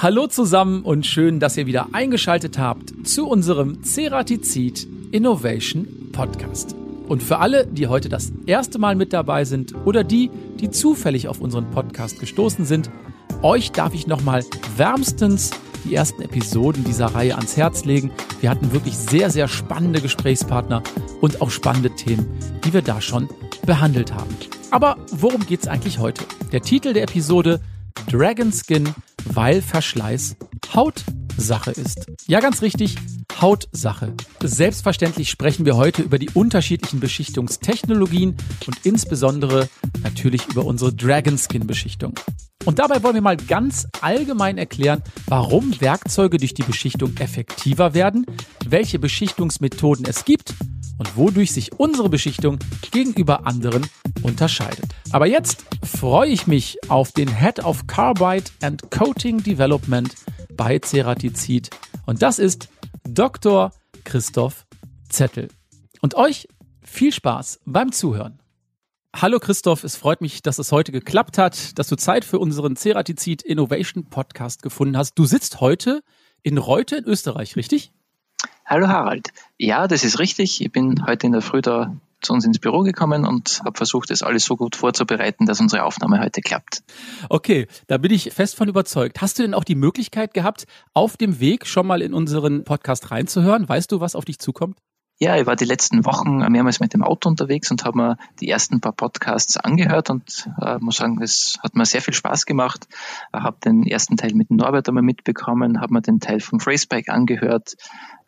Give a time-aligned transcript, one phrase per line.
[0.00, 6.76] Hallo zusammen und schön, dass ihr wieder eingeschaltet habt zu unserem Ceratizid Innovation Podcast.
[7.08, 10.30] Und für alle, die heute das erste Mal mit dabei sind oder die,
[10.60, 12.92] die zufällig auf unseren Podcast gestoßen sind,
[13.42, 14.44] euch darf ich nochmal
[14.76, 15.50] wärmstens
[15.84, 18.12] die ersten Episoden dieser Reihe ans Herz legen.
[18.40, 20.84] Wir hatten wirklich sehr, sehr spannende Gesprächspartner
[21.20, 23.28] und auch spannende Themen, die wir da schon
[23.66, 24.36] behandelt haben.
[24.70, 26.22] Aber worum geht es eigentlich heute?
[26.52, 27.58] Der Titel der Episode
[28.08, 28.94] Dragon Skin,
[29.34, 30.36] weil Verschleiß
[30.74, 32.06] Hautsache ist.
[32.26, 32.96] Ja, ganz richtig,
[33.40, 34.14] Hautsache.
[34.42, 39.68] Selbstverständlich sprechen wir heute über die unterschiedlichen Beschichtungstechnologien und insbesondere
[40.02, 42.14] natürlich über unsere Dragon Skin Beschichtung.
[42.64, 48.26] Und dabei wollen wir mal ganz allgemein erklären, warum Werkzeuge durch die Beschichtung effektiver werden,
[48.66, 50.54] welche Beschichtungsmethoden es gibt
[50.98, 52.58] und wodurch sich unsere Beschichtung
[52.90, 53.86] gegenüber anderen
[54.22, 54.87] unterscheidet.
[55.10, 60.14] Aber jetzt freue ich mich auf den Head of Carbide and Coating Development
[60.54, 61.70] bei Ceratizid
[62.04, 62.68] und das ist
[63.08, 63.72] Dr.
[64.04, 64.66] Christoph
[65.08, 65.48] Zettel.
[66.02, 66.46] Und euch
[66.82, 68.40] viel Spaß beim Zuhören.
[69.16, 72.76] Hallo Christoph, es freut mich, dass es heute geklappt hat, dass du Zeit für unseren
[72.76, 75.18] Ceratizid Innovation Podcast gefunden hast.
[75.18, 76.02] Du sitzt heute
[76.42, 77.92] in Reute in Österreich, richtig?
[78.66, 79.30] Hallo Harald.
[79.56, 80.60] Ja, das ist richtig.
[80.60, 84.10] Ich bin heute in der Früh da zu uns ins Büro gekommen und habe versucht,
[84.10, 86.82] das alles so gut vorzubereiten, dass unsere Aufnahme heute klappt.
[87.28, 89.20] Okay, da bin ich fest von überzeugt.
[89.20, 93.10] Hast du denn auch die Möglichkeit gehabt, auf dem Weg schon mal in unseren Podcast
[93.10, 93.68] reinzuhören?
[93.68, 94.78] Weißt du, was auf dich zukommt?
[95.20, 98.48] Ja, ich war die letzten Wochen mehrmals mit dem Auto unterwegs und habe mir die
[98.48, 102.86] ersten paar Podcasts angehört und äh, muss sagen, es hat mir sehr viel Spaß gemacht.
[103.34, 107.12] Ich habe den ersten Teil mit Norbert einmal mitbekommen, habe mir den Teil vom Phrasebike
[107.12, 107.74] angehört,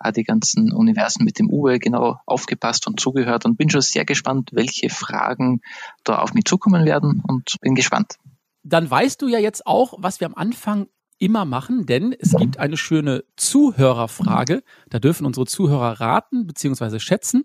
[0.01, 4.05] auch die ganzen Universen mit dem Uwe genau aufgepasst und zugehört und bin schon sehr
[4.05, 5.61] gespannt, welche Fragen
[6.03, 8.17] da auf mich zukommen werden und bin gespannt.
[8.65, 10.89] Dann weißt du ja jetzt auch, was wir am Anfang
[11.21, 14.63] immer machen, denn es gibt eine schöne Zuhörerfrage.
[14.89, 16.99] Da dürfen unsere Zuhörer raten bzw.
[16.99, 17.45] schätzen.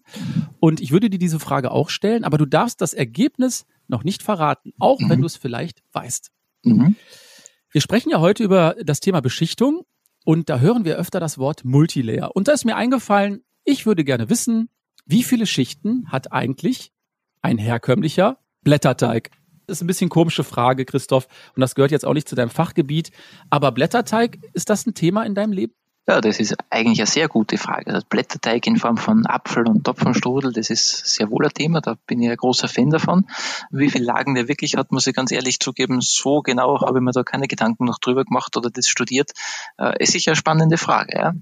[0.60, 4.24] Und ich würde dir diese Frage auch stellen, aber du darfst das Ergebnis noch nicht
[4.24, 5.10] verraten, auch mhm.
[5.10, 6.32] wenn du es vielleicht weißt.
[6.64, 6.96] Mhm.
[7.70, 9.82] Wir sprechen ja heute über das Thema Beschichtung
[10.24, 12.36] und da hören wir öfter das Wort Multilayer.
[12.36, 14.70] Und da ist mir eingefallen, ich würde gerne wissen,
[15.06, 16.92] wie viele Schichten hat eigentlich
[17.42, 19.30] ein herkömmlicher Blätterteig?
[19.68, 21.28] Ist ein bisschen komische Frage, Christoph.
[21.56, 23.12] Und das gehört jetzt auch nicht zu deinem Fachgebiet.
[23.50, 25.74] Aber Blätterteig, ist das ein Thema in deinem Leben?
[26.08, 27.92] Ja, das ist eigentlich eine sehr gute Frage.
[27.92, 31.96] Das Blätterteig in Form von Apfel und Topfenstrudel, das ist sehr wohl ein Thema, da
[32.06, 33.26] bin ich ein großer Fan davon.
[33.72, 37.04] Wie viele Lagen der wirklich hat, muss ich ganz ehrlich zugeben, so genau habe ich
[37.04, 39.32] mir da keine Gedanken noch drüber gemacht oder das studiert.
[39.80, 41.34] Äh, ist sicher eine spannende Frage, ja.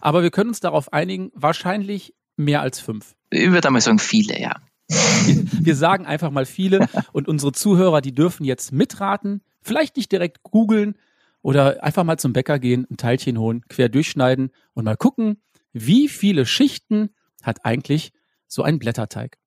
[0.00, 3.16] Aber wir können uns darauf einigen, wahrscheinlich mehr als fünf.
[3.30, 4.54] Ich würde einmal sagen, viele, ja.
[4.88, 10.42] Wir sagen einfach mal viele und unsere Zuhörer, die dürfen jetzt mitraten, vielleicht nicht direkt
[10.42, 10.96] googeln
[11.42, 15.42] oder einfach mal zum Bäcker gehen, ein Teilchen holen, quer durchschneiden und mal gucken,
[15.72, 17.10] wie viele Schichten
[17.42, 18.12] hat eigentlich
[18.46, 19.38] so ein Blätterteig.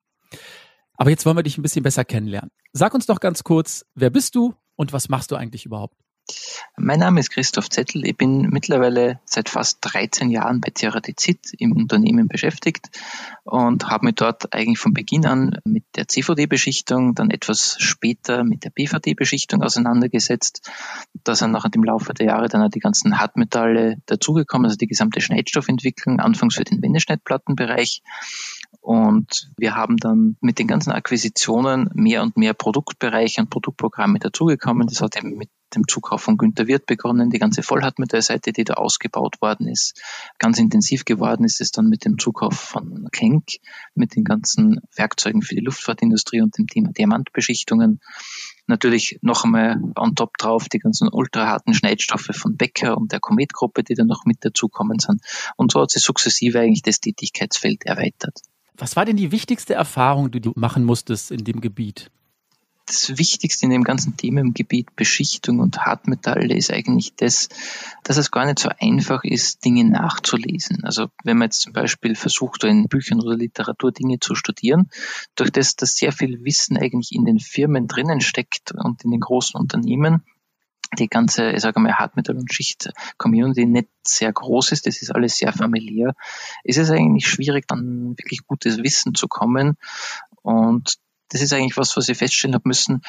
[0.93, 2.51] Aber jetzt wollen wir dich ein bisschen besser kennenlernen.
[2.73, 5.95] Sag uns doch ganz kurz, wer bist du und was machst du eigentlich überhaupt?
[6.77, 8.05] Mein Name ist Christoph Zettel.
[8.05, 12.87] Ich bin mittlerweile seit fast 13 Jahren bei Ceratizid im Unternehmen beschäftigt
[13.43, 18.63] und habe mich dort eigentlich von Beginn an mit der CVD-Beschichtung, dann etwas später mit
[18.63, 20.69] der BVD-Beschichtung auseinandergesetzt.
[21.23, 24.87] Da sind nachher im Laufe der Jahre dann auch die ganzen Hartmetalle dazugekommen, also die
[24.87, 28.01] gesamte Schneidstoffentwicklung, anfangs für den Wendeschneidplattenbereich.
[28.81, 34.87] Und wir haben dann mit den ganzen Akquisitionen mehr und mehr Produktbereiche und Produktprogramme dazugekommen.
[34.87, 38.75] Das hat eben mit dem Zukauf von Günter Wirth begonnen, die ganze Vollhartmetallseite, die da
[38.75, 40.01] ausgebaut worden ist.
[40.37, 43.45] Ganz intensiv geworden ist es dann mit dem Zukauf von Klenk,
[43.95, 47.99] mit den ganzen Werkzeugen für die Luftfahrtindustrie und dem Thema Diamantbeschichtungen.
[48.67, 53.83] Natürlich noch einmal on top drauf die ganzen ultraharten Schneidstoffe von Becker und der Komet-Gruppe,
[53.83, 55.21] die dann noch mit dazukommen sind.
[55.55, 58.39] Und so hat sich sukzessive eigentlich das Tätigkeitsfeld erweitert.
[58.77, 62.11] Was war denn die wichtigste Erfahrung, die du machen musstest in dem Gebiet?
[62.89, 67.49] Das Wichtigste in dem ganzen Themengebiet Beschichtung und Hartmetalle ist eigentlich das,
[68.03, 70.83] dass es gar nicht so einfach ist, Dinge nachzulesen.
[70.83, 74.89] Also wenn man jetzt zum Beispiel versucht, in Büchern oder Literatur Dinge zu studieren,
[75.35, 79.19] durch das, dass sehr viel Wissen eigentlich in den Firmen drinnen steckt und in den
[79.19, 80.23] großen Unternehmen,
[80.97, 85.37] die ganze, ich sage mal, Hartmetall- und Schicht-Community nicht sehr groß ist, das ist alles
[85.37, 86.15] sehr familiär,
[86.63, 89.77] ist es eigentlich schwierig, an wirklich gutes Wissen zu kommen.
[90.41, 90.97] Und
[91.29, 93.01] das ist eigentlich was, was ich feststellen habe müssen.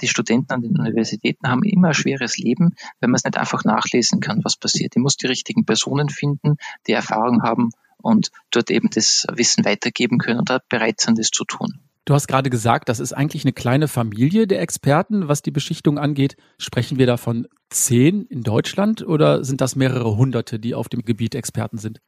[0.00, 3.64] Die Studenten an den Universitäten haben immer ein schweres Leben, wenn man es nicht einfach
[3.64, 4.94] nachlesen kann, was passiert.
[4.94, 10.18] Ich muss die richtigen Personen finden, die Erfahrung haben und dort eben das Wissen weitergeben
[10.18, 11.80] können und bereit sind, das zu tun.
[12.04, 15.98] Du hast gerade gesagt, das ist eigentlich eine kleine Familie der Experten, was die Beschichtung
[15.98, 16.36] angeht.
[16.58, 21.36] Sprechen wir davon zehn in Deutschland oder sind das mehrere Hunderte, die auf dem Gebiet
[21.36, 22.00] Experten sind?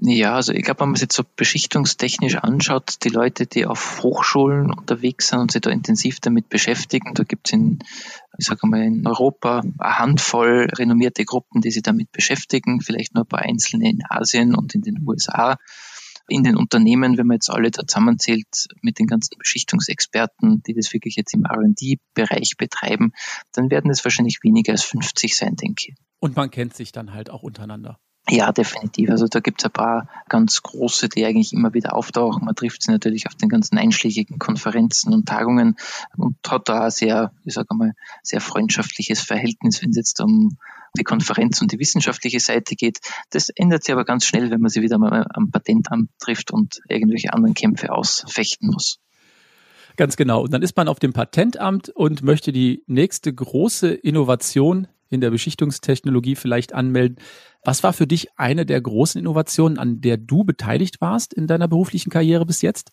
[0.00, 4.02] Ja, also ich glaube, wenn man sich jetzt so beschichtungstechnisch anschaut, die Leute, die auf
[4.02, 7.78] Hochschulen unterwegs sind und sich da intensiv damit beschäftigen, da gibt es in,
[8.36, 13.24] ich sage mal, in Europa eine Handvoll renommierte Gruppen, die sich damit beschäftigen, vielleicht nur
[13.24, 15.56] ein paar einzelne in Asien und in den USA.
[16.30, 20.92] In den Unternehmen, wenn man jetzt alle da zusammenzählt mit den ganzen Beschichtungsexperten, die das
[20.92, 23.12] wirklich jetzt im R&D-Bereich betreiben,
[23.52, 25.94] dann werden es wahrscheinlich weniger als 50 sein, denke ich.
[26.20, 27.98] Und man kennt sich dann halt auch untereinander.
[28.30, 29.10] Ja, definitiv.
[29.10, 32.44] Also da gibt's ein paar ganz große, die eigentlich immer wieder auftauchen.
[32.44, 35.76] Man trifft sie natürlich auf den ganzen einschlägigen Konferenzen und Tagungen
[36.16, 40.58] und hat da ein sehr, ich sage mal, sehr freundschaftliches Verhältnis, wenn es jetzt um
[40.98, 42.98] die Konferenz und die wissenschaftliche Seite geht.
[43.30, 46.80] Das ändert sich aber ganz schnell, wenn man sie wieder mal am Patentamt trifft und
[46.88, 48.98] irgendwelche anderen Kämpfe ausfechten muss.
[49.96, 50.42] Ganz genau.
[50.42, 55.30] Und dann ist man auf dem Patentamt und möchte die nächste große Innovation in der
[55.30, 57.16] Beschichtungstechnologie vielleicht anmelden.
[57.64, 61.68] Was war für dich eine der großen Innovationen, an der du beteiligt warst in deiner
[61.68, 62.92] beruflichen Karriere bis jetzt?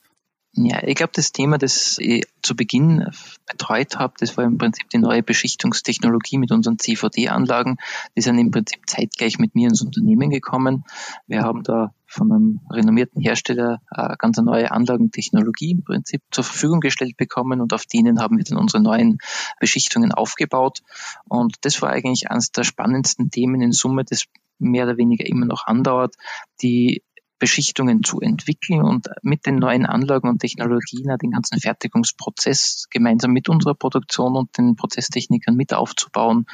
[0.57, 3.05] Ja, ich glaube, das Thema, das ich zu Beginn
[3.45, 7.75] betreut habe, das war im Prinzip die neue Beschichtungstechnologie mit unseren CVD-Anlagen.
[8.15, 10.85] Die sind im Prinzip zeitgleich mit mir ins Unternehmen gekommen.
[11.27, 16.79] Wir haben da von einem renommierten Hersteller eine ganz neue Anlagentechnologie im Prinzip zur Verfügung
[16.79, 19.17] gestellt bekommen und auf denen haben wir dann unsere neuen
[19.59, 20.83] Beschichtungen aufgebaut.
[21.27, 24.23] Und das war eigentlich eines der spannendsten Themen in Summe, das
[24.59, 26.15] mehr oder weniger immer noch andauert,
[26.61, 27.03] die
[27.37, 33.49] Beschichtungen zu entwickeln und mit den neuen Anlagen und Technologien den ganzen Fertigungsprozess gemeinsam mit
[33.49, 36.45] unserer Produktion und den Prozesstechnikern mit aufzubauen.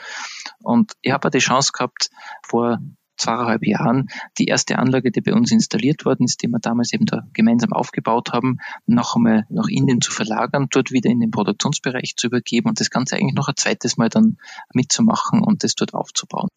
[0.60, 2.10] Und ich habe die Chance gehabt,
[2.44, 2.80] vor
[3.18, 4.08] zweieinhalb Jahren
[4.40, 7.72] die erste Anlage, die bei uns installiert worden ist, die wir damals eben da gemeinsam
[7.72, 8.58] aufgebaut haben,
[8.88, 12.90] noch einmal nach Indien zu verlagern, dort wieder in den Produktionsbereich zu übergeben und das
[12.90, 14.38] Ganze eigentlich noch ein zweites Mal dann
[14.74, 16.50] mitzumachen und das dort aufzubauen.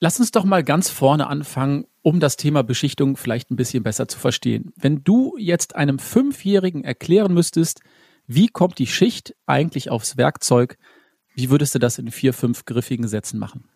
[0.00, 4.08] Lass uns doch mal ganz vorne anfangen, um das Thema Beschichtung vielleicht ein bisschen besser
[4.08, 4.72] zu verstehen.
[4.76, 7.80] Wenn du jetzt einem Fünfjährigen erklären müsstest,
[8.26, 10.76] wie kommt die Schicht eigentlich aufs Werkzeug,
[11.34, 13.68] wie würdest du das in vier, fünf griffigen Sätzen machen?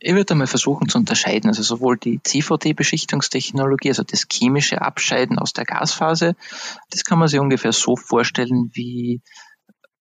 [0.00, 5.52] Ich würde einmal versuchen zu unterscheiden, also sowohl die CVD-Beschichtungstechnologie, also das chemische Abscheiden aus
[5.52, 6.36] der Gasphase,
[6.90, 9.22] das kann man sich ungefähr so vorstellen wie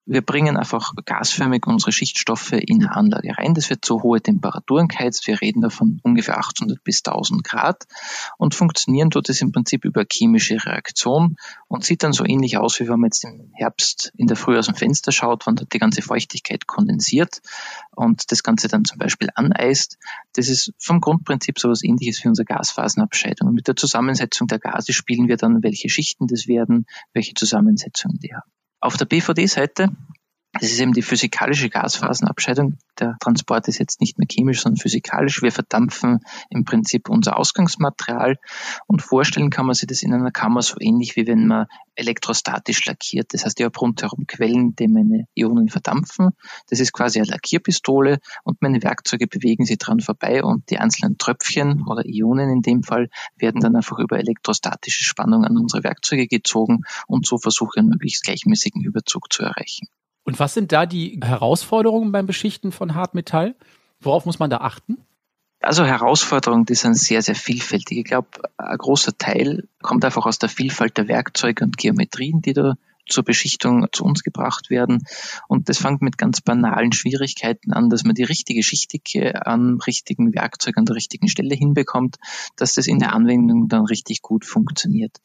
[0.05, 3.53] wir bringen einfach gasförmig unsere Schichtstoffe in eine Anlage rein.
[3.53, 5.25] Das wird zu hohe Temperaturen geheizt.
[5.27, 7.85] Wir reden davon ungefähr 800 bis 1000 Grad
[8.37, 12.79] und funktionieren tut es im Prinzip über chemische Reaktion und sieht dann so ähnlich aus,
[12.79, 15.73] wie wenn man jetzt im Herbst in der Früh aus dem Fenster schaut, wann dort
[15.73, 17.41] die ganze Feuchtigkeit kondensiert
[17.95, 19.97] und das Ganze dann zum Beispiel aneist.
[20.33, 23.47] Das ist vom Grundprinzip so etwas ähnliches wie unsere Gasphasenabscheidung.
[23.47, 28.19] Und mit der Zusammensetzung der Gase spielen wir dann, welche Schichten das werden, welche Zusammensetzungen
[28.19, 28.51] die haben.
[28.83, 29.87] Auf der BVD-Seite
[30.59, 32.77] das ist eben die physikalische Gasphasenabscheidung.
[32.99, 35.41] Der Transport ist jetzt nicht mehr chemisch, sondern physikalisch.
[35.41, 36.19] Wir verdampfen
[36.51, 38.37] im Prinzip unser Ausgangsmaterial
[38.85, 41.65] und vorstellen kann man sich das in einer Kammer so ähnlich wie wenn man
[41.95, 43.33] elektrostatisch lackiert.
[43.33, 46.29] Das heißt, ich habe rundherum Quellen, die meine Ionen verdampfen.
[46.69, 51.17] Das ist quasi eine Lackierpistole und meine Werkzeuge bewegen sich dran vorbei und die einzelnen
[51.17, 56.27] Tröpfchen oder Ionen in dem Fall werden dann einfach über elektrostatische Spannung an unsere Werkzeuge
[56.27, 59.87] gezogen und so versuche ich einen möglichst gleichmäßigen Überzug zu erreichen.
[60.23, 63.55] Und was sind da die Herausforderungen beim Beschichten von Hartmetall?
[63.99, 64.97] Worauf muss man da achten?
[65.61, 67.97] Also Herausforderungen, die sind sehr, sehr vielfältig.
[67.99, 68.27] Ich glaube,
[68.57, 72.75] ein großer Teil kommt einfach aus der Vielfalt der Werkzeuge und Geometrien, die da
[73.07, 75.03] zur Beschichtung zu uns gebracht werden.
[75.47, 80.33] Und das fängt mit ganz banalen Schwierigkeiten an, dass man die richtige Schichtdicke am richtigen
[80.33, 82.17] Werkzeug an der richtigen Stelle hinbekommt,
[82.55, 85.17] dass das in der Anwendung dann richtig gut funktioniert.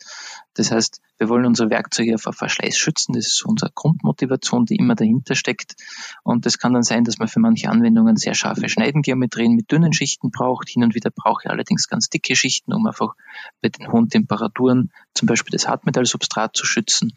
[0.54, 3.12] Das heißt, wir wollen unsere Werkzeuge vor Verschleiß schützen.
[3.12, 5.74] Das ist unsere Grundmotivation, die immer dahinter steckt.
[6.22, 9.92] Und das kann dann sein, dass man für manche Anwendungen sehr scharfe Schneidengeometrien mit dünnen
[9.92, 10.68] Schichten braucht.
[10.68, 13.14] Hin und wieder brauche ich allerdings ganz dicke Schichten, um einfach
[13.60, 17.12] bei den hohen Temperaturen zum Beispiel das Hartmetallsubstrat zu schützen.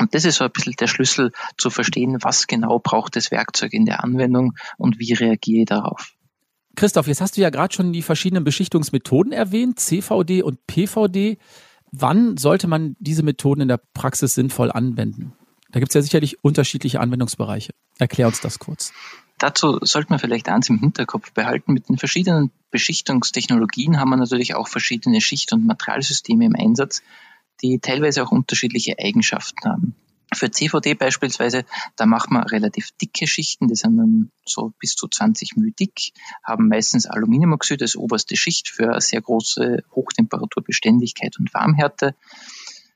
[0.00, 3.72] Und das ist so ein bisschen der Schlüssel zu verstehen, was genau braucht das Werkzeug
[3.72, 6.12] in der Anwendung und wie reagiere ich darauf.
[6.76, 11.38] Christoph, jetzt hast du ja gerade schon die verschiedenen Beschichtungsmethoden erwähnt, CVD und PVD.
[11.90, 15.32] Wann sollte man diese Methoden in der Praxis sinnvoll anwenden?
[15.70, 17.74] Da gibt es ja sicherlich unterschiedliche Anwendungsbereiche.
[17.98, 18.92] Erklär uns das kurz.
[19.38, 21.72] Dazu sollte man vielleicht eins im Hinterkopf behalten.
[21.72, 27.02] Mit den verschiedenen Beschichtungstechnologien haben wir natürlich auch verschiedene Schicht- und Materialsysteme im Einsatz,
[27.62, 29.94] die teilweise auch unterschiedliche Eigenschaften haben.
[30.34, 31.64] Für CVD beispielsweise,
[31.96, 36.12] da macht man relativ dicke Schichten, die sind dann so bis zu 20 μ dick,
[36.44, 42.14] haben meistens Aluminiumoxid als oberste Schicht für eine sehr große Hochtemperaturbeständigkeit und Warmhärte.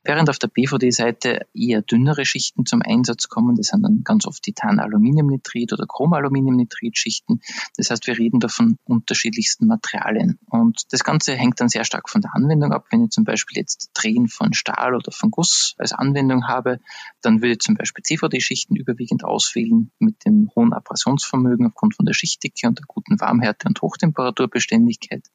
[0.05, 4.43] Während auf der BVD-Seite eher dünnere Schichten zum Einsatz kommen, das sind dann ganz oft
[4.43, 7.41] Titan-Aluminiumnitrid oder Chromaluminiumnitrid-Schichten.
[7.77, 10.41] Das heißt, wir reden da von unterschiedlichsten Materialien.
[10.47, 12.87] Und das Ganze hängt dann sehr stark von der Anwendung ab.
[12.91, 16.81] Wenn ich zum Beispiel jetzt Drehen von Stahl oder von Guss als Anwendung habe,
[17.21, 22.15] dann würde ich zum Beispiel CVD-Schichten überwiegend auswählen mit dem hohen Abrasionsvermögen aufgrund von der
[22.15, 25.29] Schichtdicke und der guten Warmhärte und Hochtemperaturbeständigkeit.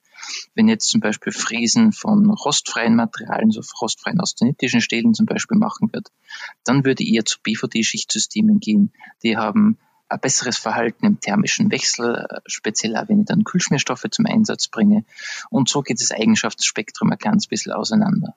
[0.55, 5.91] Wenn jetzt zum Beispiel Fräsen von rostfreien Materialien, so rostfreien austenitischen Stählen zum Beispiel machen
[5.93, 6.09] wird,
[6.63, 8.91] dann würde eher zu BVD-Schichtsystemen gehen.
[9.23, 9.77] Die haben
[10.09, 15.03] ein besseres Verhalten im thermischen Wechsel, speziell auch wenn ich dann Kühlschmierstoffe zum Einsatz bringe.
[15.49, 18.35] Und so geht das Eigenschaftsspektrum ein kleines bisschen auseinander.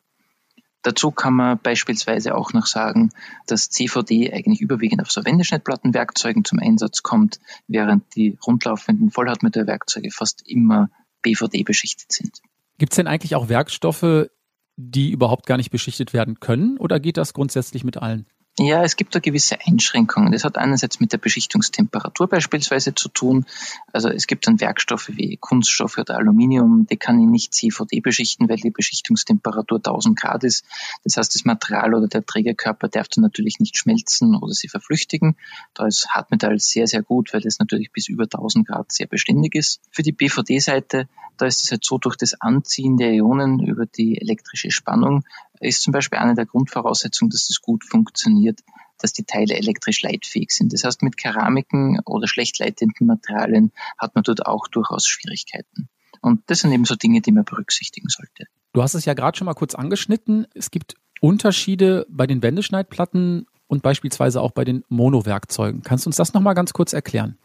[0.83, 3.11] Dazu kann man beispielsweise auch noch sagen,
[3.47, 10.43] dass CVD eigentlich überwiegend auf so Wendeschnittplattenwerkzeugen zum Einsatz kommt, während die rundlaufenden Vollhartmetallwerkzeuge fast
[10.49, 10.89] immer
[11.23, 12.41] BVD beschichtet sind.
[12.79, 14.29] Gibt es denn eigentlich auch Werkstoffe,
[14.77, 18.27] die überhaupt gar nicht beschichtet werden können oder geht das grundsätzlich mit allen?
[18.59, 20.33] Ja, es gibt da gewisse Einschränkungen.
[20.33, 23.47] Das hat einerseits mit der Beschichtungstemperatur beispielsweise zu tun.
[23.93, 28.49] Also es gibt dann Werkstoffe wie Kunststoffe oder Aluminium, die kann ich nicht CVD beschichten,
[28.49, 30.65] weil die Beschichtungstemperatur 1000 Grad ist.
[31.05, 35.37] Das heißt, das Material oder der Trägerkörper darf dann natürlich nicht schmelzen oder sie verflüchtigen.
[35.73, 39.55] Da ist Hartmetall sehr, sehr gut, weil das natürlich bis über 1000 Grad sehr beständig
[39.55, 39.81] ist.
[39.91, 44.21] Für die BVD-Seite, da ist es halt so, durch das Anziehen der Ionen über die
[44.21, 45.25] elektrische Spannung
[45.69, 48.61] ist zum Beispiel eine der Grundvoraussetzungen, dass das gut funktioniert,
[48.99, 50.73] dass die Teile elektrisch leitfähig sind.
[50.73, 55.89] Das heißt, mit Keramiken oder schlecht leitenden Materialien hat man dort auch durchaus Schwierigkeiten.
[56.21, 58.45] Und das sind eben so Dinge, die man berücksichtigen sollte.
[58.73, 60.47] Du hast es ja gerade schon mal kurz angeschnitten.
[60.55, 65.83] Es gibt Unterschiede bei den Wendeschneidplatten und beispielsweise auch bei den Monowerkzeugen.
[65.83, 67.39] Kannst du uns das nochmal ganz kurz erklären?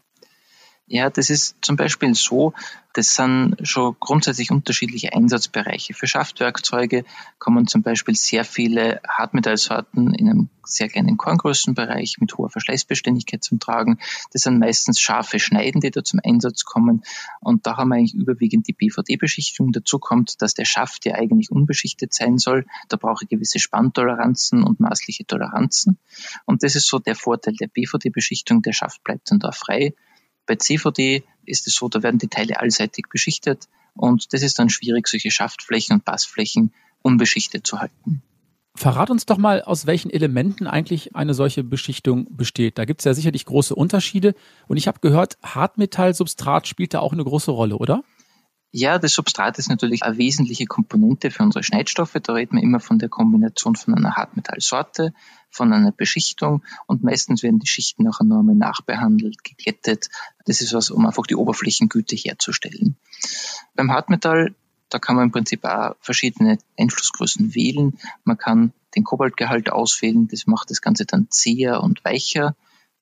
[0.88, 2.52] Ja, das ist zum Beispiel so,
[2.92, 5.94] das sind schon grundsätzlich unterschiedliche Einsatzbereiche.
[5.94, 7.04] Für Schaftwerkzeuge
[7.40, 13.58] kommen zum Beispiel sehr viele Hartmetallsorten in einem sehr kleinen Korngrößenbereich mit hoher Verschleißbeständigkeit zum
[13.58, 13.98] Tragen.
[14.32, 17.02] Das sind meistens scharfe Schneiden, die da zum Einsatz kommen.
[17.40, 19.72] Und da haben wir eigentlich überwiegend die BVD-Beschichtung.
[19.72, 22.64] Dazu kommt, dass der Schaft ja eigentlich unbeschichtet sein soll.
[22.88, 25.98] Da brauche ich gewisse Spanntoleranzen und maßliche Toleranzen.
[26.44, 28.62] Und das ist so der Vorteil der BVD-Beschichtung.
[28.62, 29.92] Der Schaft bleibt dann da frei.
[30.46, 34.68] Bei CVD ist es so, da werden die Teile allseitig beschichtet und das ist dann
[34.68, 36.72] schwierig, solche Schaftflächen und Passflächen
[37.02, 38.22] unbeschichtet zu halten.
[38.76, 42.76] Verrat uns doch mal, aus welchen Elementen eigentlich eine solche Beschichtung besteht.
[42.76, 44.34] Da gibt es ja sicherlich große Unterschiede.
[44.68, 48.02] Und ich habe gehört, Hartmetallsubstrat spielt da auch eine große Rolle, oder?
[48.78, 52.18] Ja, das Substrat ist natürlich eine wesentliche Komponente für unsere Schneidstoffe.
[52.22, 55.14] Da reden wir immer von der Kombination von einer Hartmetallsorte,
[55.48, 60.10] von einer Beschichtung und meistens werden die Schichten noch einmal nachbehandelt, geglättet.
[60.44, 62.98] Das ist was, um einfach die Oberflächengüte herzustellen.
[63.74, 64.54] Beim Hartmetall,
[64.90, 67.96] da kann man im Prinzip auch verschiedene Einflussgrößen wählen.
[68.24, 72.54] Man kann den Kobaltgehalt auswählen, das macht das Ganze dann zäher und weicher.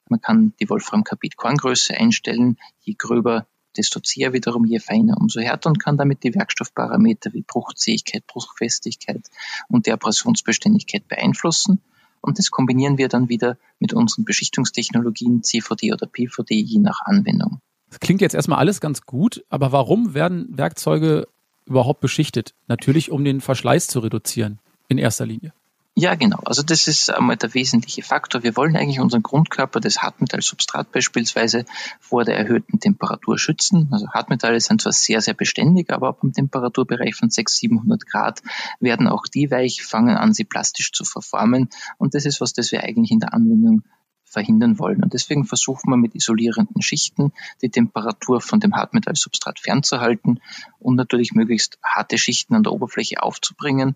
[0.09, 2.59] Man kann die Wolfram-Carbid-Korngröße einstellen.
[2.83, 7.43] Je gröber, desto zäher wiederum, je feiner, umso härter und kann damit die Werkstoffparameter wie
[7.43, 9.29] Bruchzähigkeit, Bruchfestigkeit
[9.69, 11.81] und die Abrasionsbeständigkeit beeinflussen.
[12.21, 17.59] Und das kombinieren wir dann wieder mit unseren Beschichtungstechnologien CVD oder PVD je nach Anwendung.
[17.91, 21.29] Das klingt jetzt erstmal alles ganz gut, aber warum werden Werkzeuge
[21.67, 22.55] überhaupt beschichtet?
[22.67, 25.53] Natürlich, um den Verschleiß zu reduzieren, in erster Linie.
[25.97, 26.39] Ja, genau.
[26.45, 28.43] Also das ist einmal der wesentliche Faktor.
[28.43, 31.67] Wir wollen eigentlich unseren Grundkörper, das Hartmetallsubstrat beispielsweise,
[32.01, 33.89] vor der erhöhten Temperatur schützen.
[33.93, 38.43] Also Hartmetalle sind zwar sehr, sehr beständig, aber ab dem Temperaturbereich von 600, 700 Grad
[38.81, 41.69] werden auch die weich, fangen an, sie plastisch zu verformen.
[41.97, 43.85] Und das ist was, das wir eigentlich in der Anwendung
[44.25, 45.01] verhindern wollen.
[45.01, 47.33] Und deswegen versuchen wir mit isolierenden Schichten
[47.63, 50.41] die Temperatur von dem Hartmetallsubstrat fernzuhalten
[50.81, 53.95] und natürlich möglichst harte Schichten an der Oberfläche aufzubringen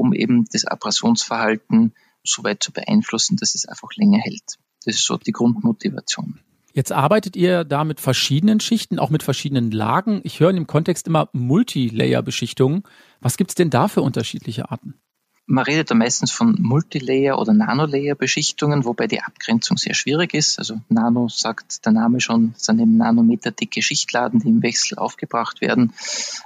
[0.00, 1.92] um eben das Abrasionsverhalten
[2.24, 4.58] so weit zu beeinflussen, dass es einfach länger hält.
[4.84, 6.40] Das ist so die Grundmotivation.
[6.72, 10.20] Jetzt arbeitet ihr da mit verschiedenen Schichten, auch mit verschiedenen Lagen.
[10.24, 12.84] Ich höre in dem Kontext immer Multilayer-Beschichtungen.
[13.20, 14.94] Was gibt es denn da für unterschiedliche Arten?
[15.46, 20.60] Man redet da meistens von Multilayer- oder Nanolayer-Beschichtungen, wobei die Abgrenzung sehr schwierig ist.
[20.60, 25.92] Also Nano sagt der Name schon, sind eben nanometerdicke Schichtladen, die im Wechsel aufgebracht werden.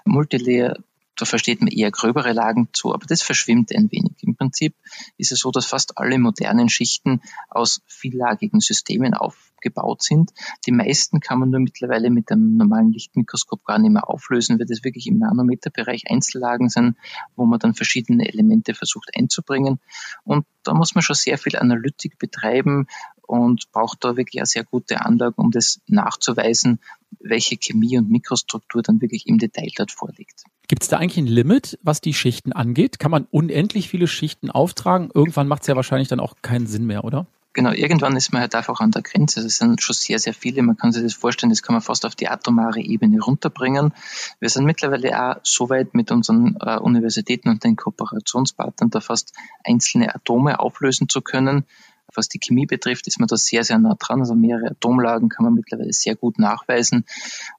[0.07, 0.79] Multilayer
[1.17, 4.17] da versteht man eher gröbere Lagen zu, aber das verschwimmt ein wenig.
[4.23, 4.75] Im Prinzip
[5.17, 10.33] ist es so, dass fast alle modernen Schichten aus viellagigen Systemen aufgebaut sind.
[10.67, 14.67] Die meisten kann man nur mittlerweile mit einem normalen Lichtmikroskop gar nicht mehr auflösen, weil
[14.67, 16.97] das wirklich im Nanometerbereich Einzellagen sind,
[17.37, 19.81] wo man dann verschiedene Elemente versucht einzubringen.
[20.25, 22.87] Und da muss man schon sehr viel Analytik betreiben
[23.23, 26.81] und braucht da wirklich eine sehr gute Anlage, um das nachzuweisen,
[27.21, 30.45] welche Chemie und Mikrostruktur dann wirklich im Detail dort vorliegt.
[30.69, 32.99] Gibt es da eigentlich ein Limit, was die Schichten angeht?
[32.99, 35.11] Kann man unendlich viele Schichten auftragen?
[35.13, 37.27] Irgendwann macht es ja wahrscheinlich dann auch keinen Sinn mehr, oder?
[37.55, 39.41] Genau, irgendwann ist man halt einfach an der Grenze.
[39.41, 40.63] Es sind schon sehr, sehr viele.
[40.63, 43.95] Man kann sich das vorstellen, das kann man fast auf die atomare Ebene runterbringen.
[44.41, 49.35] Wir sind mittlerweile auch so weit mit unseren äh, Universitäten und den Kooperationspartnern, da fast
[49.63, 51.65] einzelne Atome auflösen zu können.
[52.15, 54.21] Was die Chemie betrifft, ist man da sehr, sehr nah dran.
[54.21, 57.05] Also mehrere Atomlagen kann man mittlerweile sehr gut nachweisen.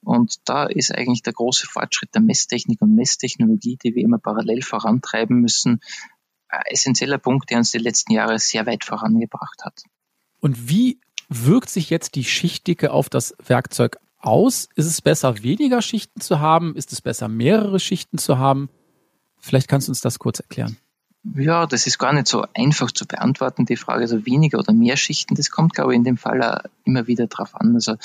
[0.02, 4.62] Und da ist eigentlich der große Fortschritt der Messtechnik und Messtechnologie, die wir immer parallel
[4.62, 5.80] vorantreiben müssen,
[6.48, 9.82] ein essentieller Punkt, der uns die letzten Jahre sehr weit vorangebracht hat.
[10.40, 14.68] Und wie wirkt sich jetzt die Schichtdicke auf das Werkzeug aus?
[14.74, 16.76] Ist es besser, weniger Schichten zu haben?
[16.76, 18.68] Ist es besser, mehrere Schichten zu haben?
[19.38, 20.76] Vielleicht kannst du uns das kurz erklären.
[21.34, 24.96] Ja, das ist gar nicht so einfach zu beantworten, die Frage, also weniger oder mehr
[24.96, 27.74] Schichten, das kommt, glaube ich, in dem Fall immer wieder drauf an.
[27.74, 27.96] Also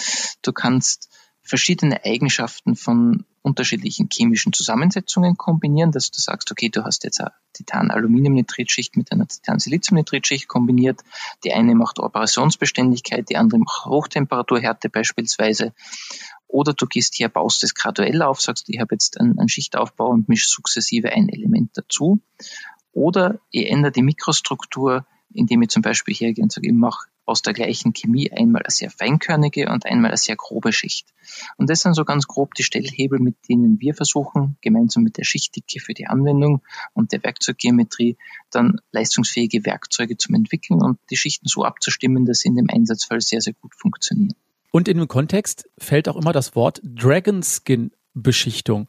[0.41, 1.09] du kannst
[1.43, 7.31] verschiedene Eigenschaften von unterschiedlichen chemischen Zusammensetzungen kombinieren, dass du sagst, okay, du hast jetzt eine
[7.53, 11.01] Titan-Aluminiumnitritschicht mit einer Titan-Siliziumnitritschicht kombiniert.
[11.43, 15.73] Die eine macht Operationsbeständigkeit, die andere macht Hochtemperaturhärte beispielsweise.
[16.47, 20.09] Oder du gehst hier, baust es graduell auf, sagst, ich habe jetzt einen, einen Schichtaufbau
[20.09, 22.21] und misch sukzessive ein Element dazu.
[22.91, 27.41] Oder ich ändere die Mikrostruktur, indem ich zum Beispiel hergehe und sage, ich mache aus
[27.41, 31.07] der gleichen Chemie einmal eine sehr feinkörnige und einmal eine sehr grobe Schicht.
[31.57, 35.23] Und das sind so ganz grob die Stellhebel, mit denen wir versuchen, gemeinsam mit der
[35.23, 36.61] Schichtdicke für die Anwendung
[36.93, 38.17] und der Werkzeuggeometrie
[38.49, 43.21] dann leistungsfähige Werkzeuge zu entwickeln und die Schichten so abzustimmen, dass sie in dem Einsatzfall
[43.21, 44.35] sehr, sehr gut funktionieren.
[44.71, 48.87] Und in dem Kontext fällt auch immer das Wort Dragonskin Beschichtung.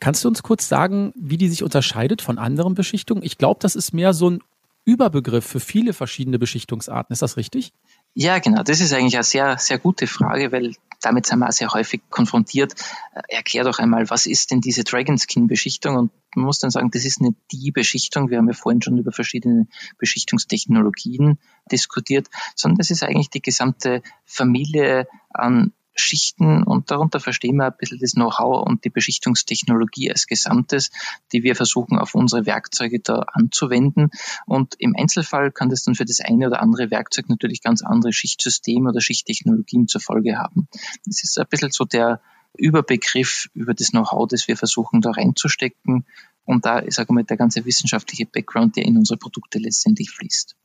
[0.00, 3.22] Kannst du uns kurz sagen, wie die sich unterscheidet von anderen Beschichtungen?
[3.22, 4.40] Ich glaube, das ist mehr so ein
[4.86, 7.12] Überbegriff für viele verschiedene Beschichtungsarten.
[7.12, 7.72] Ist das richtig?
[8.14, 8.62] Ja, genau.
[8.62, 12.74] Das ist eigentlich eine sehr, sehr gute Frage, weil damit sind wir sehr häufig konfrontiert.
[13.14, 15.96] Äh, erklär doch einmal, was ist denn diese Dragonskin-Beschichtung?
[15.96, 18.30] Und man muss dann sagen, das ist nicht die Beschichtung.
[18.30, 19.66] Wir haben ja vorhin schon über verschiedene
[19.98, 21.38] Beschichtungstechnologien
[21.70, 27.76] diskutiert, sondern das ist eigentlich die gesamte Familie an Schichten und darunter verstehen wir ein
[27.76, 30.90] bisschen das Know-how und die Beschichtungstechnologie als Gesamtes,
[31.32, 34.10] die wir versuchen auf unsere Werkzeuge da anzuwenden.
[34.46, 38.12] Und im Einzelfall kann das dann für das eine oder andere Werkzeug natürlich ganz andere
[38.12, 40.68] Schichtsysteme oder Schichttechnologien zur Folge haben.
[41.04, 42.20] Das ist ein bisschen so der
[42.56, 46.06] Überbegriff über das Know-how, das wir versuchen da reinzustecken.
[46.44, 50.56] Und da, ich sage mal, der ganze wissenschaftliche Background, der in unsere Produkte letztendlich fließt.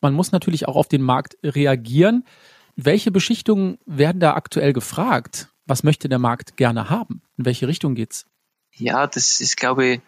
[0.00, 2.24] Man muss natürlich auch auf den Markt reagieren.
[2.76, 5.48] Welche Beschichtungen werden da aktuell gefragt?
[5.66, 7.22] Was möchte der Markt gerne haben?
[7.36, 8.26] In welche Richtung geht's?
[8.72, 10.00] Ja, das ist, glaube ich,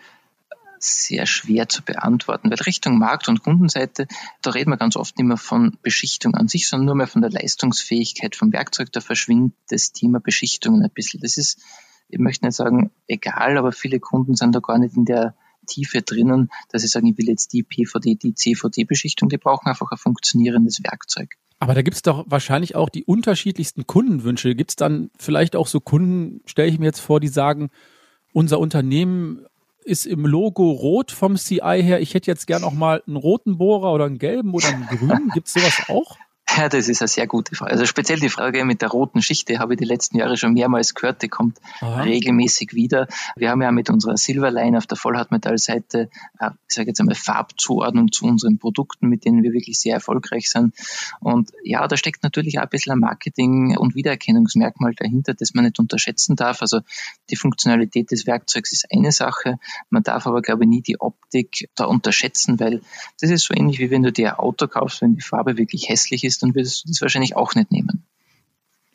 [0.79, 4.07] sehr schwer zu beantworten, weil Richtung Markt- und Kundenseite,
[4.43, 7.23] da reden wir ganz oft nicht mehr von Beschichtung an sich, sondern nur mehr von
[7.23, 8.93] der Leistungsfähigkeit vom Werkzeug.
[8.93, 11.21] Da verschwindet das Thema Beschichtung ein bisschen.
[11.21, 11.61] Das ist,
[12.09, 15.35] ich möchte nicht sagen egal, aber viele Kunden sind da gar nicht in der
[15.67, 19.91] Tiefe drinnen, dass sie sagen, ich will jetzt die PVD, die CVD-Beschichtung, die brauchen einfach
[19.91, 21.37] ein funktionierendes Werkzeug.
[21.59, 24.55] Aber da gibt es doch wahrscheinlich auch die unterschiedlichsten Kundenwünsche.
[24.55, 27.71] Gibt es dann vielleicht auch so Kunden, stelle ich mir jetzt vor, die sagen,
[28.33, 29.47] unser Unternehmen
[29.85, 32.01] ist im Logo rot vom CI her.
[32.01, 35.31] Ich hätte jetzt gern auch mal einen roten Bohrer oder einen gelben oder einen grünen.
[35.33, 36.17] Gibt es sowas auch?
[36.57, 37.73] Ja, das ist eine sehr gute Frage.
[37.73, 40.95] Also speziell die Frage mit der roten Schichte habe ich die letzten Jahre schon mehrmals
[40.95, 41.21] gehört.
[41.23, 42.03] Die kommt Aha.
[42.03, 43.09] regelmäßig wieder.
[43.37, 48.11] Wir haben ja mit unserer Silverline auf der Vollhartmetallseite, äh, ich sage jetzt einmal Farbzuordnung
[48.11, 50.75] zu unseren Produkten, mit denen wir wirklich sehr erfolgreich sind.
[51.21, 55.65] Und ja, da steckt natürlich auch ein bisschen ein Marketing- und Wiedererkennungsmerkmal dahinter, das man
[55.65, 56.63] nicht unterschätzen darf.
[56.63, 56.81] Also
[57.29, 59.59] die Funktionalität des Werkzeugs ist eine Sache.
[59.91, 62.81] Man darf aber, glaube ich, nie die Optik da unterschätzen, weil
[63.21, 65.91] das ist so ähnlich wie wenn du dir ein Auto kaufst, wenn die Farbe wirklich
[65.91, 68.05] hässlich ist, dann würdest du das wahrscheinlich auch nicht nehmen.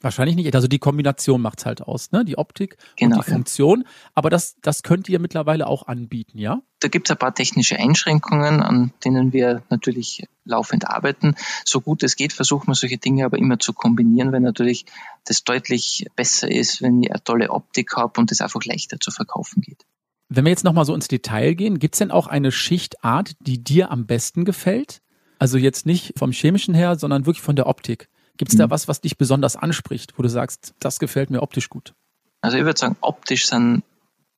[0.02, 0.56] Wahrscheinlich nicht.
[0.56, 2.26] Also die Kombination macht's halt aus, ne?
[2.26, 3.82] Die Optik genau, und die Funktion.
[3.82, 3.88] Ja.
[4.16, 6.62] Aber das, das könnt ihr mittlerweile auch anbieten, ja?
[6.80, 11.36] Da gibt's ein paar technische Einschränkungen, an denen wir natürlich laufend arbeiten.
[11.66, 14.86] So gut es geht, versuchen wir solche Dinge aber immer zu kombinieren, weil natürlich
[15.26, 19.12] das deutlich besser ist, wenn ich eine tolle Optik habe und es einfach leichter zu
[19.12, 19.86] verkaufen geht.
[20.30, 23.92] Wenn wir jetzt nochmal so ins Detail gehen, gibt's denn auch eine Schichtart, die dir
[23.92, 25.02] am besten gefällt?
[25.42, 28.10] Also jetzt nicht vom chemischen her, sondern wirklich von der Optik.
[28.38, 28.70] Gibt es da mhm.
[28.70, 31.96] was, was dich besonders anspricht, wo du sagst, das gefällt mir optisch gut?
[32.42, 33.82] Also ich würde sagen, optisch sind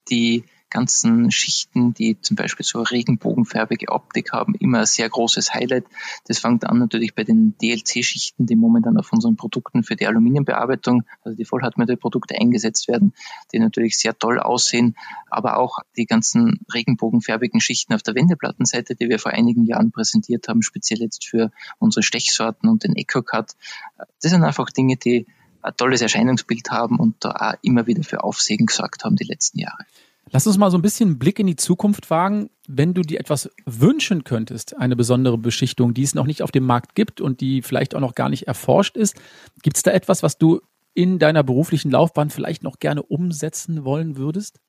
[0.09, 5.85] die ganzen Schichten, die zum Beispiel so regenbogenfärbige Optik haben, immer ein sehr großes Highlight.
[6.27, 11.03] Das fängt an natürlich bei den DLC-Schichten, die momentan auf unseren Produkten für die Aluminiumbearbeitung,
[11.23, 13.13] also die Vollhartmetallprodukte eingesetzt werden,
[13.53, 14.95] die natürlich sehr toll aussehen,
[15.29, 20.47] aber auch die ganzen regenbogenfärbigen Schichten auf der Wendeplattenseite, die wir vor einigen Jahren präsentiert
[20.47, 23.51] haben, speziell jetzt für unsere Stechsorten und den EcoCut.
[23.97, 25.27] Das sind einfach Dinge, die
[25.61, 29.59] ein tolles Erscheinungsbild haben und da auch immer wieder für Aufsehen gesorgt haben die letzten
[29.59, 29.85] Jahre.
[30.33, 32.49] Lass uns mal so ein bisschen einen Blick in die Zukunft wagen.
[32.67, 36.65] Wenn du dir etwas wünschen könntest, eine besondere Beschichtung, die es noch nicht auf dem
[36.65, 39.15] Markt gibt und die vielleicht auch noch gar nicht erforscht ist,
[39.61, 40.61] gibt es da etwas, was du
[40.95, 44.59] in deiner beruflichen Laufbahn vielleicht noch gerne umsetzen wollen würdest?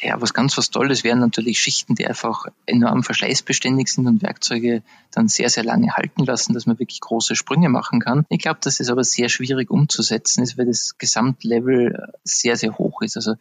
[0.00, 4.82] Ja, was ganz was Tolles wären natürlich Schichten, die einfach enorm verschleißbeständig sind und Werkzeuge
[5.12, 8.24] dann sehr, sehr lange halten lassen, dass man wirklich große Sprünge machen kann.
[8.28, 13.02] Ich glaube, das ist aber sehr schwierig umzusetzen ist, weil das Gesamtlevel sehr, sehr hoch
[13.02, 13.16] ist.
[13.16, 13.34] Also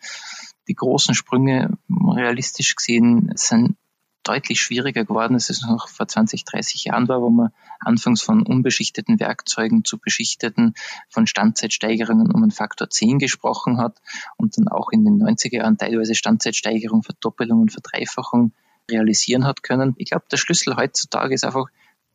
[0.67, 3.75] die großen Sprünge realistisch gesehen sind
[4.23, 8.45] deutlich schwieriger geworden, als es noch vor 20, 30 Jahren war, wo man anfangs von
[8.45, 10.75] unbeschichteten Werkzeugen zu beschichteten,
[11.09, 13.99] von Standzeitsteigerungen um einen Faktor 10 gesprochen hat
[14.37, 18.53] und dann auch in den 90er Jahren teilweise Standzeitsteigerung, Verdoppelung und Verdreifachung
[18.89, 19.95] realisieren hat können.
[19.97, 21.65] Ich glaube, der Schlüssel heutzutage ist einfach,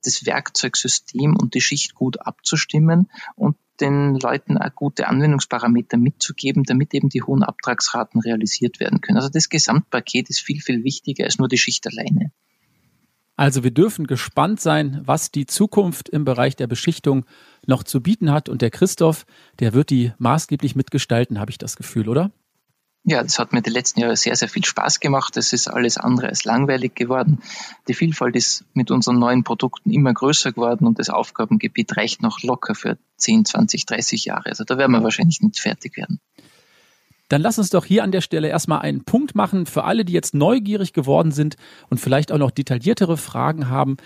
[0.06, 6.94] das Werkzeugsystem und die Schicht gut abzustimmen und den Leuten auch gute Anwendungsparameter mitzugeben, damit
[6.94, 9.18] eben die hohen Abtragsraten realisiert werden können.
[9.18, 12.32] Also das Gesamtpaket ist viel, viel wichtiger als nur die Schicht alleine.
[13.36, 17.26] Also wir dürfen gespannt sein, was die Zukunft im Bereich der Beschichtung
[17.66, 18.48] noch zu bieten hat.
[18.48, 19.26] Und der Christoph,
[19.58, 22.32] der wird die maßgeblich mitgestalten, habe ich das Gefühl, oder?
[23.08, 25.36] Ja, das hat mir die letzten Jahre sehr, sehr viel Spaß gemacht.
[25.36, 27.38] Es ist alles andere als langweilig geworden.
[27.86, 32.42] Die Vielfalt ist mit unseren neuen Produkten immer größer geworden und das Aufgabengebiet reicht noch
[32.42, 34.46] locker für 10, 20, 30 Jahre.
[34.46, 36.18] Also da werden wir wahrscheinlich nicht fertig werden.
[37.28, 40.12] Dann lass uns doch hier an der Stelle erstmal einen Punkt machen für alle, die
[40.12, 41.54] jetzt neugierig geworden sind
[41.88, 43.98] und vielleicht auch noch detailliertere Fragen haben.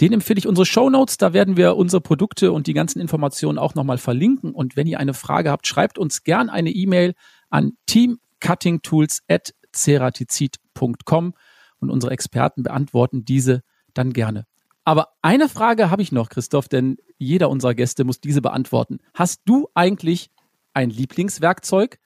[0.00, 1.16] Den empfehle ich unsere Show Notes.
[1.16, 4.52] Da werden wir unsere Produkte und die ganzen Informationen auch nochmal verlinken.
[4.52, 7.14] Und wenn ihr eine Frage habt, schreibt uns gern eine E-Mail
[7.50, 11.34] an team cuttingtools at ceratizid.com
[11.80, 13.62] und unsere Experten beantworten diese
[13.94, 14.46] dann gerne.
[14.84, 19.00] Aber eine Frage habe ich noch, Christoph, denn jeder unserer Gäste muss diese beantworten.
[19.12, 20.30] Hast du eigentlich
[20.72, 21.98] ein Lieblingswerkzeug?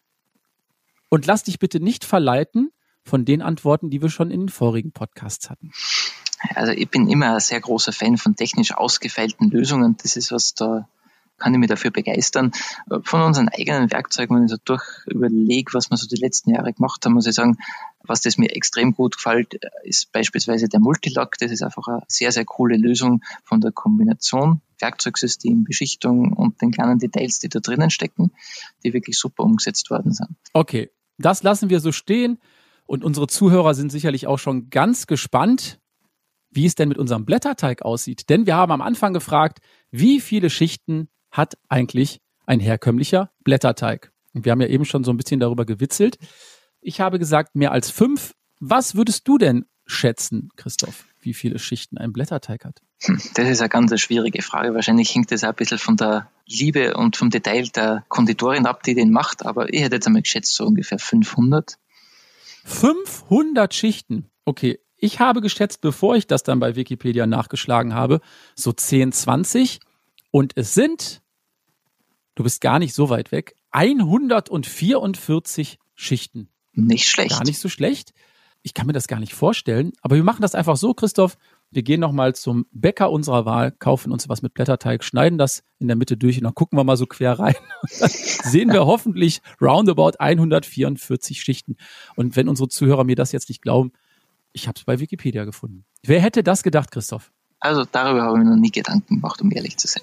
[1.09, 2.73] Und lass dich bitte nicht verleiten
[3.05, 5.73] von den Antworten, die wir schon in den vorigen Podcasts hatten.
[6.55, 9.97] Also ich bin immer ein sehr großer Fan von technisch ausgefeilten Lösungen.
[10.03, 10.88] Das ist was da
[11.43, 12.53] kann ich mich dafür begeistern.
[13.03, 16.73] Von unseren eigenen Werkzeugen, wenn ich so durch überlege, was wir so die letzten Jahre
[16.73, 17.59] gemacht haben, muss ich sagen,
[18.05, 21.37] was das mir extrem gut gefällt, ist beispielsweise der Multilock.
[21.39, 26.73] Das ist einfach eine sehr, sehr coole Lösung von der Kombination Werkzeugsystem, Beschichtung und den
[26.73, 28.33] kleinen Details, die da drinnen stecken,
[28.85, 30.31] die wirklich super umgesetzt worden sind.
[30.53, 32.39] Okay, das lassen wir so stehen
[32.85, 35.79] und unsere Zuhörer sind sicherlich auch schon ganz gespannt,
[36.51, 38.29] wie es denn mit unserem Blätterteig aussieht.
[38.29, 44.12] Denn wir haben am Anfang gefragt, wie viele Schichten hat eigentlich ein herkömmlicher Blätterteig?
[44.35, 46.18] Und wir haben ja eben schon so ein bisschen darüber gewitzelt.
[46.81, 48.35] Ich habe gesagt, mehr als fünf.
[48.61, 52.81] Was würdest du denn schätzen, Christoph, wie viele Schichten ein Blätterteig hat?
[53.03, 54.75] Hm, das ist eine ganz schwierige Frage.
[54.75, 58.83] Wahrscheinlich hängt das auch ein bisschen von der Liebe und vom Detail der Konditorin ab,
[58.83, 59.45] die den macht.
[59.45, 61.79] Aber ich hätte jetzt einmal geschätzt, so ungefähr 500.
[62.64, 64.31] 500 Schichten.
[64.45, 64.79] Okay.
[64.97, 68.21] Ich habe geschätzt, bevor ich das dann bei Wikipedia nachgeschlagen habe,
[68.55, 69.81] so 10, 20.
[70.31, 71.22] Und es sind
[72.35, 76.49] du bist gar nicht so weit weg, 144 Schichten.
[76.73, 77.31] Nicht schlecht.
[77.31, 78.12] Gar nicht so schlecht.
[78.62, 81.37] Ich kann mir das gar nicht vorstellen, aber wir machen das einfach so, Christoph.
[81.71, 85.88] Wir gehen nochmal zum Bäcker unserer Wahl, kaufen uns was mit Blätterteig, schneiden das in
[85.88, 87.57] der Mitte durch und dann gucken wir mal so quer rein.
[87.88, 91.77] sehen wir hoffentlich roundabout 144 Schichten.
[92.14, 93.92] Und wenn unsere Zuhörer mir das jetzt nicht glauben,
[94.53, 95.85] ich habe es bei Wikipedia gefunden.
[96.03, 97.33] Wer hätte das gedacht, Christoph?
[97.64, 100.03] Also darüber habe ich mir noch nie Gedanken gemacht, um ehrlich zu sein.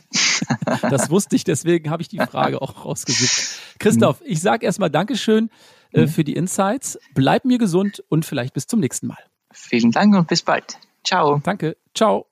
[0.89, 3.59] das wusste ich, deswegen habe ich die Frage auch rausgesucht.
[3.79, 5.49] Christoph, ich sage erstmal Dankeschön
[5.91, 6.07] äh, mhm.
[6.07, 6.97] für die Insights.
[7.15, 9.17] Bleib mir gesund und vielleicht bis zum nächsten Mal.
[9.51, 10.77] Vielen Dank und bis bald.
[11.03, 11.41] Ciao.
[11.43, 11.75] Danke.
[11.93, 12.27] Ciao.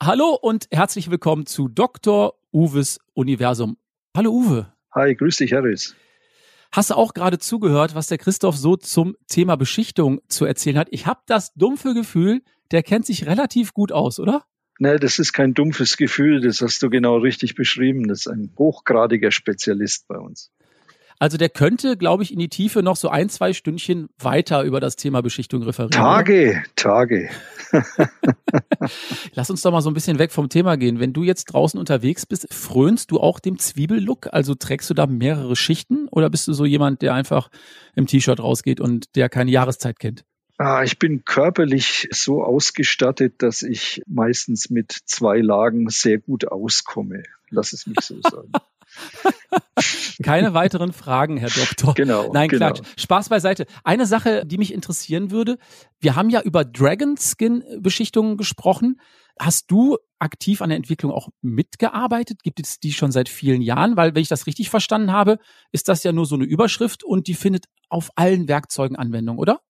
[0.00, 2.34] Hallo und herzlich willkommen zu Dr.
[2.52, 3.76] Uwes Universum.
[4.16, 4.72] Hallo Uwe.
[4.94, 5.96] Hi, grüß dich, Harris.
[6.70, 10.88] Hast du auch gerade zugehört, was der Christoph so zum Thema Beschichtung zu erzählen hat?
[10.90, 14.44] Ich habe das dumpfe Gefühl, der kennt sich relativ gut aus, oder?
[14.78, 18.06] Nee, das ist kein dumpfes Gefühl, das hast du genau richtig beschrieben.
[18.06, 20.52] Das ist ein hochgradiger Spezialist bei uns.
[21.18, 24.78] Also der könnte, glaube ich, in die Tiefe noch so ein, zwei Stündchen weiter über
[24.78, 25.90] das Thema Beschichtung referieren.
[25.90, 26.62] Tage?
[26.76, 27.28] Tage.
[29.34, 31.00] Lass uns doch mal so ein bisschen weg vom Thema gehen.
[31.00, 34.28] Wenn du jetzt draußen unterwegs bist, frönst du auch dem Zwiebellook?
[34.32, 37.50] Also trägst du da mehrere Schichten oder bist du so jemand, der einfach
[37.96, 40.24] im T-Shirt rausgeht und der keine Jahreszeit kennt?
[40.56, 47.22] Ah, ich bin körperlich so ausgestattet, dass ich meistens mit zwei Lagen sehr gut auskomme.
[47.50, 48.50] Lass es mich so sagen.
[50.22, 51.94] Keine weiteren Fragen, Herr Doktor.
[51.94, 52.32] Genau.
[52.32, 52.68] Nein, genau.
[52.68, 52.82] Quatsch.
[52.96, 53.66] Spaß beiseite.
[53.84, 55.58] Eine Sache, die mich interessieren würde.
[56.00, 59.00] Wir haben ja über Dragon Skin Beschichtungen gesprochen.
[59.40, 62.42] Hast du aktiv an der Entwicklung auch mitgearbeitet?
[62.42, 63.96] Gibt es die schon seit vielen Jahren?
[63.96, 65.38] Weil, wenn ich das richtig verstanden habe,
[65.70, 69.60] ist das ja nur so eine Überschrift und die findet auf allen Werkzeugen Anwendung, oder?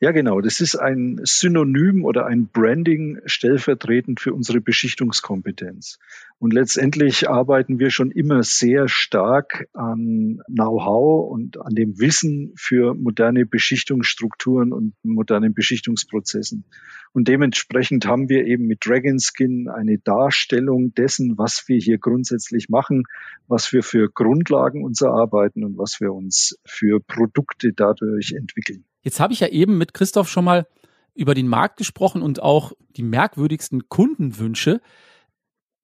[0.00, 0.40] Ja, genau.
[0.40, 5.98] Das ist ein Synonym oder ein Branding stellvertretend für unsere Beschichtungskompetenz.
[6.38, 12.94] Und letztendlich arbeiten wir schon immer sehr stark an Know-how und an dem Wissen für
[12.94, 16.64] moderne Beschichtungsstrukturen und modernen Beschichtungsprozessen.
[17.12, 23.02] Und dementsprechend haben wir eben mit Dragonskin eine Darstellung dessen, was wir hier grundsätzlich machen,
[23.48, 28.84] was wir für Grundlagen uns erarbeiten und was wir uns für Produkte dadurch entwickeln.
[29.02, 30.66] Jetzt habe ich ja eben mit Christoph schon mal
[31.14, 34.80] über den Markt gesprochen und auch die merkwürdigsten Kundenwünsche.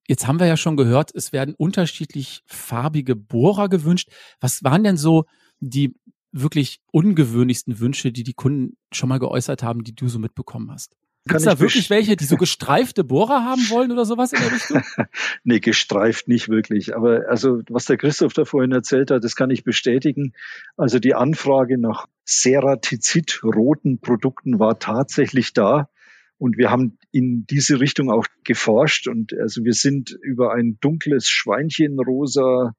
[0.07, 4.11] Jetzt haben wir ja schon gehört, es werden unterschiedlich farbige Bohrer gewünscht.
[4.41, 5.25] Was waren denn so
[5.61, 5.97] die
[6.31, 10.95] wirklich ungewöhnlichsten Wünsche, die die Kunden schon mal geäußert haben, die du so mitbekommen hast?
[11.27, 14.53] Gibt es da wirklich welche, die so gestreifte Bohrer haben wollen oder sowas in der
[14.53, 14.83] Richtung?
[15.45, 16.95] nee, gestreift nicht wirklich.
[16.95, 20.35] Aber also, was der Christoph da vorhin erzählt hat, das kann ich bestätigen.
[20.77, 25.89] Also die Anfrage nach Ceratizid-roten Produkten war tatsächlich da.
[26.37, 29.09] Und wir haben in diese Richtung auch geforscht.
[29.09, 32.75] Und also wir sind über ein dunkles Schweinchenrosa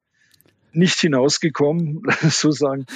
[0.72, 2.86] nicht hinausgekommen, so sagen.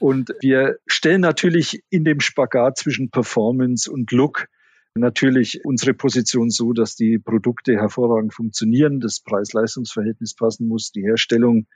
[0.00, 4.48] Und wir stellen natürlich in dem Spagat zwischen Performance und Look
[4.94, 11.66] natürlich unsere Position so, dass die Produkte hervorragend funktionieren, das Preis-Leistungs-Verhältnis passen muss, die Herstellung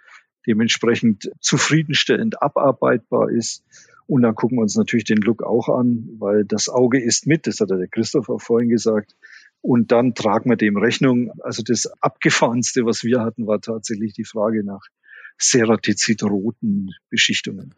[0.46, 3.64] dementsprechend zufriedenstellend abarbeitbar ist.
[4.06, 7.46] Und dann gucken wir uns natürlich den Look auch an, weil das Auge ist mit,
[7.46, 9.14] das hat der Christoph auch vorhin gesagt.
[9.60, 11.32] Und dann tragen wir dem Rechnung.
[11.40, 14.82] Also das Abgefahrenste, was wir hatten, war tatsächlich die Frage nach
[15.38, 17.74] Ceratizid-roten Beschichtungen.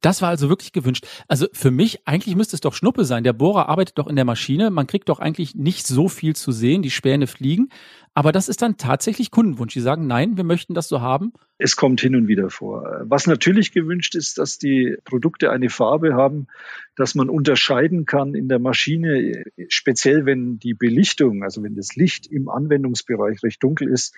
[0.00, 1.06] Das war also wirklich gewünscht.
[1.26, 3.24] Also für mich, eigentlich müsste es doch Schnuppe sein.
[3.24, 4.70] Der Bohrer arbeitet doch in der Maschine.
[4.70, 6.82] Man kriegt doch eigentlich nicht so viel zu sehen.
[6.82, 7.68] Die Späne fliegen.
[8.14, 9.72] Aber das ist dann tatsächlich Kundenwunsch.
[9.72, 11.32] Die sagen, nein, wir möchten das so haben.
[11.58, 12.84] Es kommt hin und wieder vor.
[13.06, 16.46] Was natürlich gewünscht ist, dass die Produkte eine Farbe haben,
[16.94, 22.28] dass man unterscheiden kann in der Maschine, speziell wenn die Belichtung, also wenn das Licht
[22.28, 24.14] im Anwendungsbereich recht dunkel ist,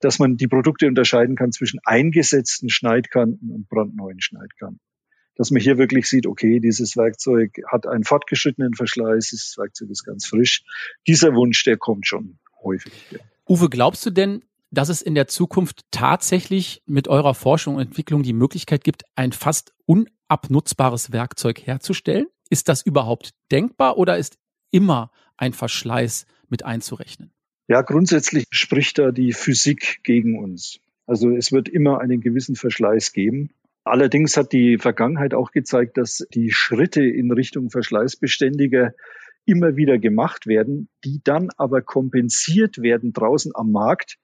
[0.00, 4.80] dass man die Produkte unterscheiden kann zwischen eingesetzten Schneidkanten und brandneuen Schneidkanten
[5.36, 10.04] dass man hier wirklich sieht, okay, dieses Werkzeug hat einen fortgeschrittenen Verschleiß, dieses Werkzeug ist
[10.04, 10.64] ganz frisch.
[11.06, 12.92] Dieser Wunsch, der kommt schon häufig.
[13.10, 13.18] Ja.
[13.48, 18.22] Uwe, glaubst du denn, dass es in der Zukunft tatsächlich mit eurer Forschung und Entwicklung
[18.22, 22.26] die Möglichkeit gibt, ein fast unabnutzbares Werkzeug herzustellen?
[22.48, 24.38] Ist das überhaupt denkbar oder ist
[24.70, 27.32] immer ein Verschleiß mit einzurechnen?
[27.68, 30.80] Ja, grundsätzlich spricht da die Physik gegen uns.
[31.06, 33.50] Also es wird immer einen gewissen Verschleiß geben.
[33.84, 38.92] Allerdings hat die Vergangenheit auch gezeigt, dass die Schritte in Richtung Verschleißbeständiger
[39.44, 44.18] immer wieder gemacht werden, die dann aber kompensiert werden draußen am Markt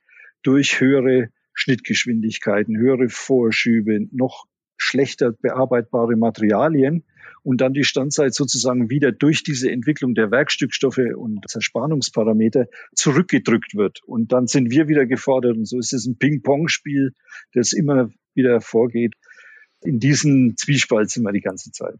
[0.45, 7.05] durch höhere Schnittgeschwindigkeiten, höhere Vorschübe, noch schlechter bearbeitbare Materialien
[7.43, 14.03] und dann die Standzeit sozusagen wieder durch diese Entwicklung der Werkstückstoffe und Zerspannungsparameter zurückgedrückt wird.
[14.05, 15.57] Und dann sind wir wieder gefordert.
[15.57, 17.15] Und so ist es ein Ping-Pong-Spiel,
[17.55, 19.15] das immer wieder vorgeht
[19.83, 21.99] in diesem Zwiespalt sind wir die ganze Zeit.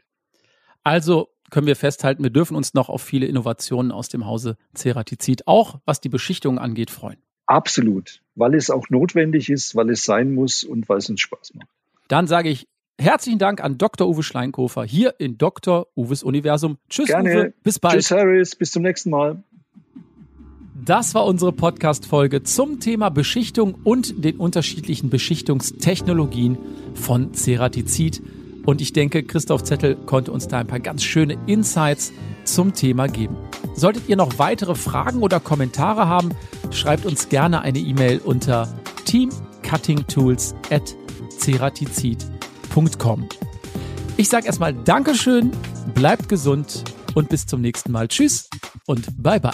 [0.85, 5.47] Also können wir festhalten, wir dürfen uns noch auf viele Innovationen aus dem Hause Ceratizid,
[5.47, 7.19] auch was die Beschichtung angeht, freuen.
[7.47, 11.55] Absolut, weil es auch notwendig ist, weil es sein muss und weil es uns Spaß
[11.55, 11.69] macht.
[12.09, 14.09] Dann sage ich herzlichen Dank an Dr.
[14.09, 15.89] Uwe Schleinkofer hier in Dr.
[15.97, 16.79] Uwes Universum.
[16.91, 17.31] Tschüss, Gerne.
[17.31, 17.95] Uwe, bis bald.
[17.95, 19.43] Tschüss, Harris, bis zum nächsten Mal.
[20.85, 26.57] Das war unsere Podcast-Folge zum Thema Beschichtung und den unterschiedlichen Beschichtungstechnologien
[26.95, 28.23] von Ceratizid.
[28.65, 32.13] Und ich denke, Christoph Zettel konnte uns da ein paar ganz schöne Insights
[32.45, 33.37] zum Thema geben.
[33.75, 36.31] Solltet ihr noch weitere Fragen oder Kommentare haben,
[36.71, 38.69] schreibt uns gerne eine E-Mail unter
[39.05, 40.95] teamcuttingtools at
[41.39, 43.29] ceratizid.com.
[44.17, 45.51] Ich sage erstmal Dankeschön,
[45.95, 48.09] bleibt gesund und bis zum nächsten Mal.
[48.09, 48.51] Tschüss
[48.87, 49.53] und bye bye.